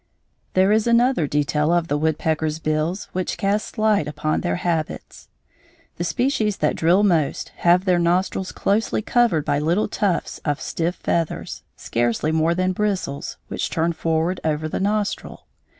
There 0.55 0.71
is 0.71 0.87
another 0.87 1.27
detail 1.27 1.71
of 1.71 1.87
the 1.87 1.95
woodpecker's 1.95 2.57
bills 2.57 3.07
which 3.11 3.37
casts 3.37 3.77
light 3.77 4.07
upon 4.07 4.41
their 4.41 4.55
habits. 4.55 5.27
The 5.97 6.03
species 6.03 6.57
that 6.57 6.75
drill 6.75 7.03
most 7.03 7.49
have 7.57 7.85
their 7.85 7.99
nostrils 7.99 8.51
closely 8.51 9.03
covered 9.03 9.45
by 9.45 9.59
little 9.59 9.87
tufts 9.87 10.39
of 10.39 10.59
stiff 10.59 10.95
feathers, 10.95 11.61
scarcely 11.75 12.31
more 12.31 12.55
than 12.55 12.71
bristles, 12.71 13.37
which 13.47 13.69
turn 13.69 13.93
forward 13.93 14.39
over 14.43 14.67
the 14.67 14.79
nostril. 14.79 15.45